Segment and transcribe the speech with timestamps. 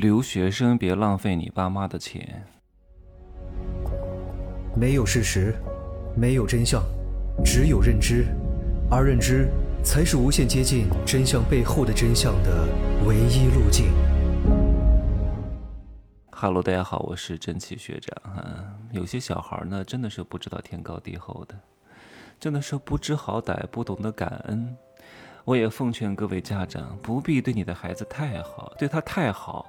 [0.00, 2.42] 留学生别浪费你爸妈的钱。
[4.74, 5.54] 没有事实，
[6.16, 6.82] 没有真相，
[7.44, 8.24] 只有认知，
[8.90, 9.50] 而认知
[9.84, 12.66] 才是无限接近真相背后的真相的
[13.06, 13.92] 唯一路径。
[16.30, 18.42] 哈喽，大家好，我是真奇学长哈。
[18.92, 21.54] 有些小孩呢，真的是不知道天高地厚的，
[22.38, 24.74] 真的是不知好歹，不懂得感恩。
[25.44, 29.66] 我也奉劝各位家长，不必对你的孩子太好，对他太好。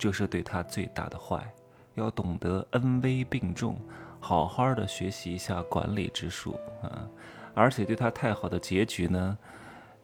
[0.00, 1.46] 就是对他最大的坏，
[1.94, 3.76] 要懂得恩威并重，
[4.18, 7.06] 好好的学习一下管理之术啊！
[7.52, 9.36] 而且对他太好的结局呢，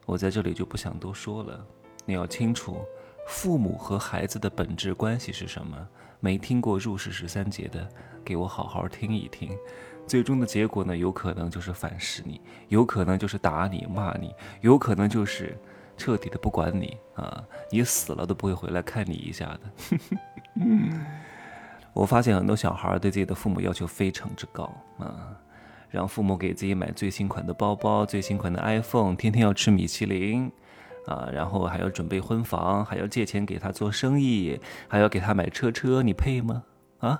[0.05, 1.65] 我在这里就不想多说了。
[2.05, 2.85] 你要清楚，
[3.27, 5.75] 父母和孩子的本质关系是什么？
[6.19, 7.89] 没听过入世十三节的，
[8.23, 9.49] 给我好好听一听。
[10.05, 15.57] 最终的结果呢，有可能就是反噬你，有可能就是打你、骂你，有可能就是。
[15.97, 19.97] 彻底的不管你啊，你死了都不会回来看你一下的。
[21.93, 25.35] 我发现很多小孩对自己的父母要求非常之高啊，
[25.89, 30.51] 让父母给自己买最新款的包包、最新款的 iPhone，天天要吃米其林
[31.07, 36.63] 啊，然后还要准备婚房，还要借钱给他做生意，还要给他买车车，你配吗？
[36.99, 37.19] 啊，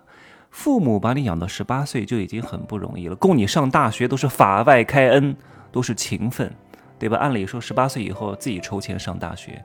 [0.52, 5.36] 父母把你养到十八岁就已经很不容易了，供你上大学都是法外开恩，
[5.72, 6.54] 都是情分。
[7.00, 7.18] 对吧？
[7.18, 9.64] 按理说，十八岁以后自己筹钱上大学，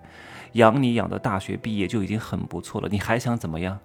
[0.53, 2.89] 养你养到大学毕业就已经很不错了。
[2.91, 3.79] 你还想怎么样？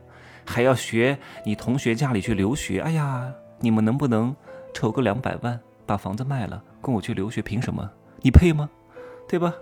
[0.45, 2.79] 还要学你同学家里去留学？
[2.79, 4.35] 哎呀，你们能不能
[4.73, 7.41] 筹个两百万，把房子卖了，供我去留学？
[7.41, 7.89] 凭什么？
[8.21, 8.69] 你配吗？
[9.27, 9.53] 对吧？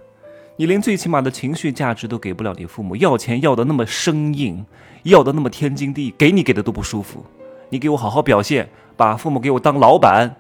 [0.58, 4.66] 你连最起码的情绪价值都给不了你父母，要钱要的那么生硬，
[5.04, 7.26] 要的那么天经地义，给你给的都不舒服。
[7.70, 10.34] 你给我好好表现，把父母给我当老板。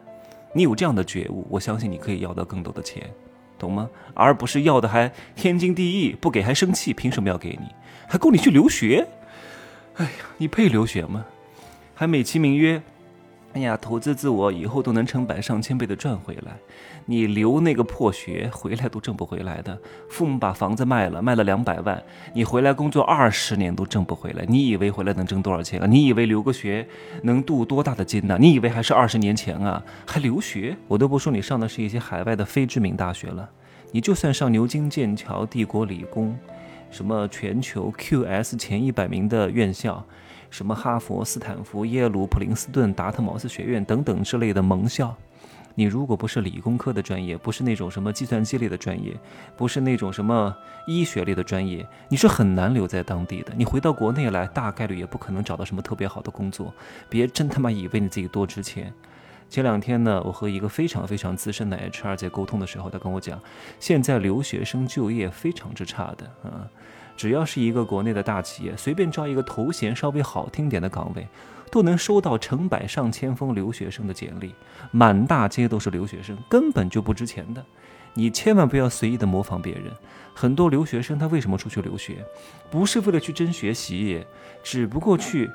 [0.54, 3.04] 你有这样的觉悟，我相信你可以要到更多的钱。
[3.58, 3.90] 懂吗？
[4.14, 7.68] 而不是要的还天经地义，不给还生气，凭什么要给你？
[8.08, 9.08] 还供你去留学？
[9.96, 11.26] 哎呀，你配留学吗？
[11.94, 12.82] 还美其名曰，
[13.56, 16.58] 哎呀，投资自我以后都能成百上千倍的赚回来。
[17.06, 19.80] 你留那个破学回来都挣不回来的。
[20.10, 24.44] 父母把房子卖了，卖了两百万，你回来工作二十年都挣不回来。
[24.50, 25.88] 你以为回来能挣多少钱啊？
[25.88, 26.86] 你以为留个学
[27.24, 28.38] 能镀多大的金呢？
[28.38, 29.82] 你以为还是二十年前啊？
[30.06, 30.76] 还留学？
[30.90, 33.50] 我都不说你上的是一些海外的非知名大学了，
[33.94, 36.38] 你就算上牛津、剑桥、帝国理工，
[36.92, 40.06] 什么全球 QS 前一百名的院校，
[40.56, 45.14] 什么哈佛、斯坦福、耶鲁、普林斯顿、达特茅斯学院等等之类的盟校。
[45.78, 49.14] 你如果不是理工科的专业，不是那种什么计算机类的专业，
[49.58, 50.56] 不是那种什么
[50.88, 53.52] 医学类的专业，你是很难留在当地的。
[53.58, 56.74] 你回到国内来，大概率也不可能找到什么特别好的工作。
[57.10, 58.94] 别真他妈以为你自己多值钱。
[59.50, 63.38] 前两天呢，我和一个非常非常资深的 HR 在沟通的时候，他跟我讲，
[63.78, 66.66] 现在留学生就业非常之差的啊，
[67.16, 71.28] 只要是一个国内的大企业，随便招一个头衔稍微好听点的岗位。
[71.72, 74.54] 都能收到成百上千封留学生的简历，
[74.92, 77.66] 满大街都是留学生，根本就不值钱的。
[78.14, 79.92] 你千万不要随意的模仿别人。
[80.34, 82.24] 很多留学生他为什么出去留学？
[82.72, 84.26] 不是为了去真学习，
[84.64, 85.52] 只不过去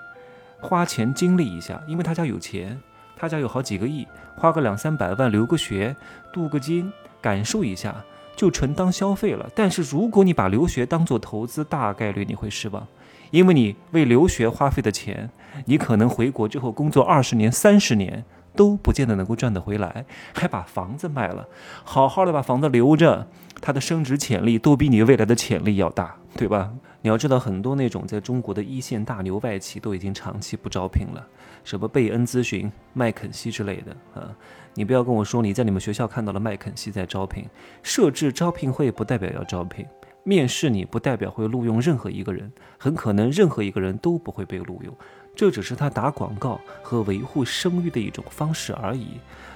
[0.61, 2.79] 花钱经历一下，因为他家有钱，
[3.17, 4.07] 他家有好几个亿，
[4.37, 5.97] 花个两三百万留个学，
[6.35, 6.93] 镀个金，
[7.23, 8.05] 感受一下，
[8.41, 9.51] 就纯当消费了。
[9.55, 12.87] 但是如果你把留学当做投资，大概率你会失望。
[13.31, 15.29] 因为你为留学花费的钱，
[15.67, 18.25] 你可能回国之后工作二十年、三十年
[18.57, 21.47] 都不见得能够赚得回来，还把房子卖了，
[21.85, 23.29] 好好的把房子留着，
[23.61, 26.71] 它的升值潜力都比你未来的潜力要大，对吧？
[27.03, 31.27] 你要知道，很多那种在中国的一线大牛外企都已经长期不招聘了，
[31.65, 34.31] 什么贝恩咨询、麦肯锡之类的啊，
[34.75, 37.47] 你不要跟我说你在你们学校看到了麦肯锡在招聘，
[37.83, 39.87] 设置招聘会不代表要招聘。
[40.23, 44.95] 面试你不代表会录用任何一个人，很可能任何一个人都不会被录用，
[45.35, 49.13] 这只是他打广告和维护声誉的一种方式而已。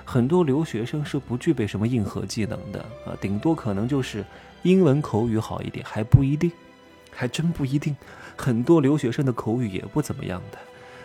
[0.06, 4.24] 很多留学生是不具备什么硬核技能的啊，顶多可能就是
[4.62, 6.50] 英文口语好一点，还不一定，
[7.14, 7.96] 还真不一定。
[8.36, 10.58] 很多留学生的口语也不怎么样的，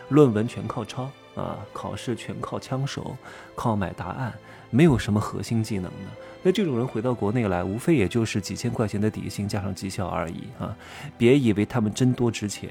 [0.09, 3.15] 论文全靠抄啊，考试全靠枪手，
[3.55, 4.33] 靠买答案，
[4.71, 6.07] 没有什么核心技能的。
[6.41, 10.75] 那这种人回到国内来，无非也就是几千块钱的底薪加上绩效而已啊！
[11.17, 12.69] 别以为他们真多值钱，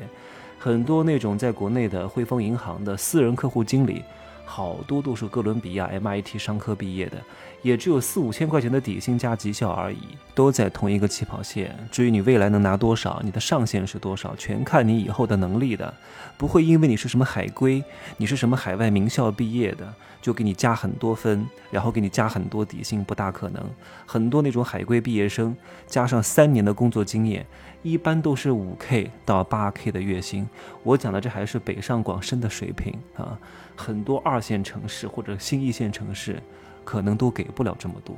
[0.59, 4.03] 很多那种在国内的汇丰银行的私人客户经理，
[4.45, 7.23] 好多都是哥伦比亚 MIT 商科毕业的，
[7.63, 9.99] 也只有四五千块钱的底薪加绩效而已，
[10.35, 11.77] 都在同一个起跑线。
[11.91, 15.93] 至于你未来能拿多少，你的上限是多少，全看你以后的能力的，
[16.37, 17.83] 不会因为你是什么海归，
[18.17, 23.63] 你是什么海外名校毕业的，就给你加很多分，然后给你加很多底薪，不大可能。
[24.07, 25.57] 很多那种海归毕业生，
[25.87, 27.45] 加上三年的工作经验。
[27.85, 30.49] 一般都是五 K 到八 K 的月薪，
[30.83, 33.39] 我讲的这还是北上广深的水平啊，
[33.77, 36.43] 很多二线城市或者新一线城市，
[36.89, 38.17] 可能都给不了这么多。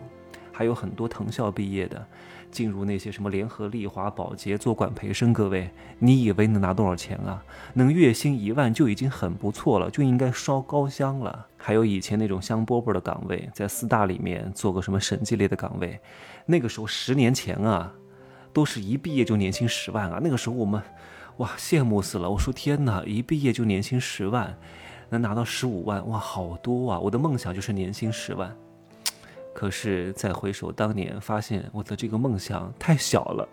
[0.52, 2.06] 还有很多藤校毕业的，
[2.52, 5.68] 进入那些什么联合利华、保洁做管培生，各位，
[5.98, 7.42] 你以为能拿多少钱啊？
[7.74, 11.46] 能月薪一万就已经很不错了，就应该烧高香了。
[11.56, 15.98] 还有以前那种香饽饽的岗位，在四大里面做个什么审计类的岗位，
[16.46, 17.92] 那个时候十年前啊。
[18.52, 20.18] 都是一毕业就年薪十万啊！
[20.20, 20.82] 那个时候我们，
[21.36, 22.28] 哇，羡慕死了。
[22.28, 24.58] 我说天哪，一毕业就年薪十万，
[25.10, 26.98] 能拿到十五万，哇，好多啊！
[26.98, 28.56] 我的梦想就是年薪十万。
[29.52, 33.48] 可是再回首当年，发现我的这个梦想太小了。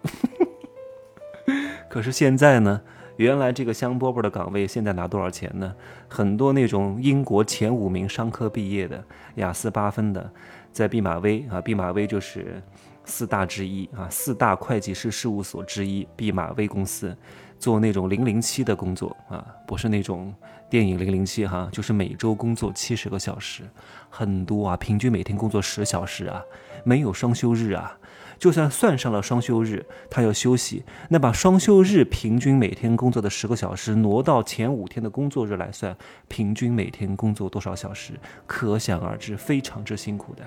[1.90, 2.82] 可是现在呢？
[3.18, 5.76] 原来这个香饽饽的岗位现在拿多少钱呢？
[6.08, 9.04] 很多那种英国前五名商科毕业的，
[9.36, 10.32] 雅思八分的，
[10.72, 12.62] 在毕马威啊，毕马威就是。
[13.10, 17.16] 四大之一啊，四大会计师事务所之一，毕马威公司，
[17.60, 20.34] 做那种零零七的工作啊，不是那种
[20.70, 23.64] 电影零零七哈，就是每周工作七十个小时，
[24.10, 26.42] 很多啊，平均每天工作十小时啊，
[26.84, 27.98] 没有双休日啊，
[28.38, 35.96] 就算算上了双休日，他要休息，那把双休日平均每天工作的十个小时挪到前五天的工作日来算，
[36.28, 38.14] 平均每天工作多少小时，
[38.46, 40.44] 可想而知，非常之辛苦的。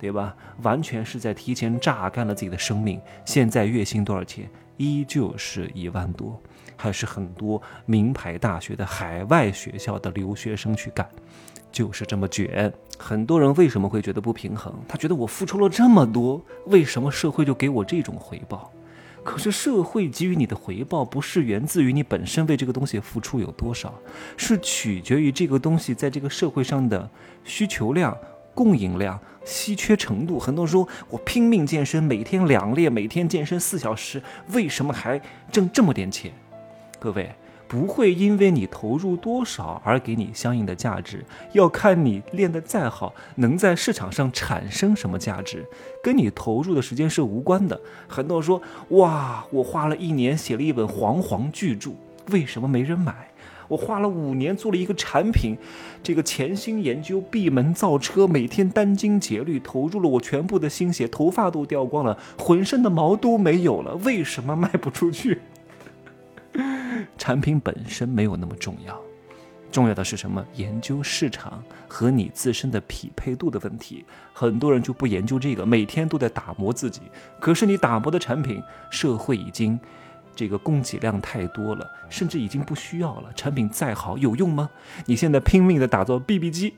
[0.00, 0.36] 对吧？
[0.62, 3.00] 完全是在提前榨干了自己的生命。
[3.24, 4.48] 现在月薪多少钱？
[4.78, 6.40] 依旧是一万多，
[6.76, 11.06] 还是很多名牌大学的海外学校的留学生去干，
[11.70, 12.72] 就是这么卷。
[12.98, 14.74] 很多人为什么会觉得不平衡？
[14.88, 18.72] 他觉得我付出了这么多，为什么社会就给我这种回报？
[19.24, 23.92] 可是社会给予你的回报，不是源自于你本身为这个东西付出有多少，
[24.36, 27.10] 是取决于这个东西在这个社会上的
[27.44, 28.16] 需求量。
[28.58, 34.20] 供应量稀缺程度，很多人说我拼命健身，每天两练，每天健身四小时，
[34.52, 35.20] 为什么还
[35.52, 36.32] 挣这么点钱？
[36.98, 37.30] 各位
[37.68, 45.64] 不会因为你投入多少而给你相应的价值，要看你练得再好，能在市场上产生什么价值，
[46.02, 47.80] 跟你投入的时间是无关的。
[48.08, 51.92] 很多人说哇，我花了一年写了一本煌煌巨著，
[52.32, 53.28] 为什么没人买？
[53.68, 55.56] 我花了五年做了一个产品，
[56.02, 65.40] 这个潜心研究，闭门造车，每天殚精竭虑，投入了我全部的心血，头发都掉光了，浑身的毛都没有了，为什么卖不出去？
[67.18, 68.98] 产品本身没有那么重要，
[69.70, 70.42] 重要的是什么？
[70.54, 74.04] 研究市场和你自身的匹配度的问题。
[74.32, 77.02] 很多人就不研究这个，每天都在打磨自己，
[77.38, 79.78] 可是你打磨的产品，社会已经。
[80.38, 83.32] 这个供给量太多了，甚至已经不需要了。
[83.34, 84.70] 产品再好有用吗？
[85.06, 86.74] 你现在拼命的打造 BB 机，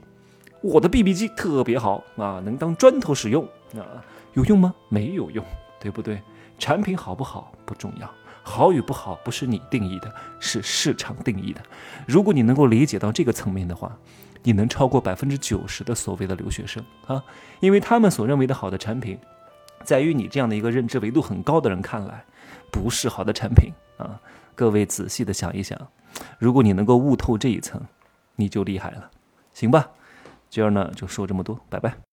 [0.63, 4.01] 我的 BB 机特别好啊，能当砖头使用啊，
[4.33, 4.75] 有用吗？
[4.89, 5.45] 没有用，
[5.79, 6.23] 对不对？
[6.59, 8.11] 产品好不好不重要，
[8.43, 11.61] 好与不好不是你定义的，是市场定义的。
[12.07, 13.95] 如果你能够理解到这个层面的话，
[14.43, 17.23] 你能超过百分之九十的所谓的留学生啊，
[17.61, 19.19] 因为他们所认为的好的产品，
[19.85, 22.25] 在于你这样的一个认知维度很高的人看来。
[22.73, 24.21] 不是好的产品啊！
[24.55, 25.77] 各位仔细的想一想，
[26.39, 27.85] 如果你能够悟透这一层，
[28.37, 29.11] 你就厉害了，
[29.53, 29.91] 行吧？
[30.49, 32.10] 今儿呢就说这么多，拜拜。